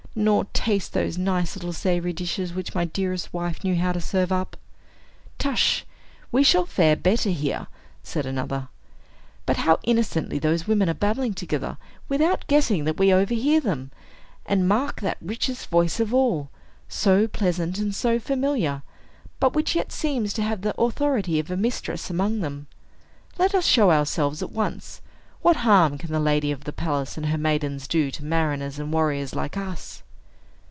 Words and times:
nor 0.13 0.43
taste 0.51 0.91
those 0.91 1.17
nice 1.17 1.55
little 1.55 1.71
savory 1.71 2.11
dishes 2.11 2.53
which 2.53 2.75
my 2.75 2.83
dearest 2.83 3.33
wife 3.33 3.63
knew 3.63 3.77
how 3.77 3.93
to 3.93 4.01
serve 4.01 4.29
up?" 4.29 4.57
"Tush! 5.39 5.83
we 6.33 6.43
shall 6.43 6.65
fare 6.65 6.97
better 6.97 7.29
here," 7.29 7.67
said 8.03 8.25
another. 8.25 8.67
"But 9.45 9.55
how 9.55 9.79
innocently 9.83 10.37
those 10.37 10.67
women 10.67 10.89
are 10.89 10.93
babbling 10.93 11.33
together, 11.33 11.77
without 12.09 12.45
guessing 12.47 12.83
that 12.83 12.97
we 12.99 13.13
overhear 13.13 13.61
them! 13.61 13.89
And 14.45 14.67
mark 14.67 14.99
that 14.99 15.17
richest 15.21 15.69
voice 15.69 16.01
of 16.01 16.13
all, 16.13 16.49
so 16.89 17.25
pleasant 17.25 17.77
and 17.77 17.95
so 17.95 18.19
familiar, 18.19 18.81
but 19.39 19.53
which 19.53 19.75
yet 19.77 19.93
seems 19.93 20.33
to 20.33 20.43
have 20.43 20.59
the 20.63 20.77
authority 20.77 21.39
of 21.39 21.49
a 21.49 21.55
mistress 21.55 22.09
among 22.09 22.41
them. 22.41 22.67
Let 23.39 23.55
us 23.55 23.65
show 23.65 23.91
ourselves 23.91 24.43
at 24.43 24.51
once. 24.51 24.99
What 25.41 25.55
harm 25.55 25.97
can 25.97 26.11
the 26.11 26.19
lady 26.19 26.51
of 26.51 26.65
the 26.65 26.71
palace 26.73 27.17
and 27.17 27.25
her 27.25 27.37
maidens 27.37 27.87
do 27.87 28.11
to 28.11 28.23
mariners 28.23 28.77
and 28.77 28.93
warriors 28.93 29.33
like 29.33 29.57
us?" 29.57 30.03